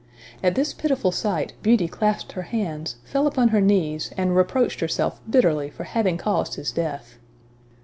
At 0.41 0.55
this 0.55 0.73
pitiful 0.73 1.11
sight, 1.11 1.53
Beauty 1.61 1.87
clasped 1.87 2.31
her 2.31 2.41
hands, 2.41 2.95
fell 3.03 3.27
upon 3.27 3.49
her 3.49 3.61
knees, 3.61 4.11
and 4.17 4.35
reproached 4.35 4.79
herself 4.79 5.21
bitterly 5.29 5.69
for 5.69 5.83
having 5.83 6.17
caused 6.17 6.55
his 6.55 6.71
death. 6.71 7.19